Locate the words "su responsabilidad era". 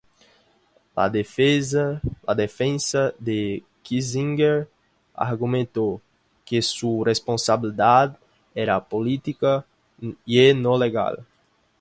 6.63-8.83